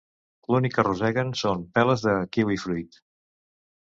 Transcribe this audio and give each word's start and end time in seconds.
L'únic 0.53 0.73
que 0.77 0.85
roseguen 0.87 1.29
són 1.43 1.63
peles 1.77 2.07
de 2.07 2.17
kiwifruit. 2.39 2.99